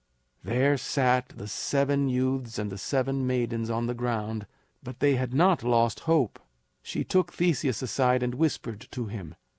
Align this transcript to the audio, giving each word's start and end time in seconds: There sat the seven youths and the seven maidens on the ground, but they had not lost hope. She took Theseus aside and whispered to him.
There 0.43 0.77
sat 0.77 1.29
the 1.29 1.47
seven 1.47 2.09
youths 2.09 2.57
and 2.57 2.71
the 2.71 2.77
seven 2.79 3.27
maidens 3.27 3.69
on 3.69 3.85
the 3.85 3.93
ground, 3.93 4.47
but 4.81 4.99
they 4.99 5.13
had 5.13 5.31
not 5.31 5.61
lost 5.61 5.99
hope. 6.09 6.39
She 6.81 7.03
took 7.03 7.31
Theseus 7.33 7.83
aside 7.83 8.23
and 8.23 8.33
whispered 8.33 8.87
to 8.89 9.05
him. 9.05 9.35